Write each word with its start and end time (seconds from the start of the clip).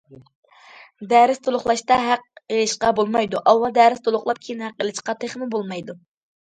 دەرس 1.11 1.43
تولۇقلاشتا 1.47 1.97
ھەق 2.07 2.25
ئېلىشقا 2.55 2.93
بولمايدۇ، 3.01 3.45
ئاۋۋال 3.47 3.79
دەرس 3.79 4.05
تولۇقلاپ 4.09 4.43
كېيىن 4.49 4.69
ھەق 4.69 4.85
ئېلىشقا 4.85 5.19
تېخىمۇ 5.23 5.55
بولمايدۇ. 5.57 6.01